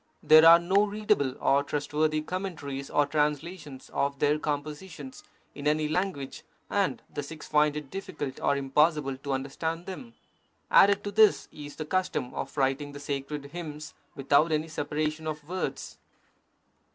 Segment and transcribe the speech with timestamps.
[0.23, 5.87] There are no readable or trustworthy com mentaries or translations of their compositions in any
[5.87, 10.15] lan guage, and the Sikhs find it difficult or impossible to under stand them.
[10.71, 15.47] Added to this is the custom of writing the sacred hymns without any separation of
[15.47, 15.99] words.